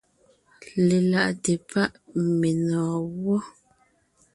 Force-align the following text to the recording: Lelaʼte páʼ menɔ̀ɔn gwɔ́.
Lelaʼte 0.87 1.51
páʼ 1.69 1.91
menɔ̀ɔn 2.39 3.03
gwɔ́. 3.21 3.39